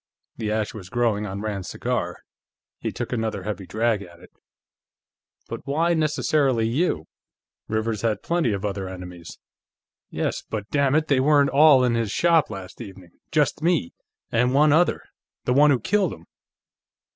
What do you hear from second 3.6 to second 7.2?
drag at it. "But why necessarily you?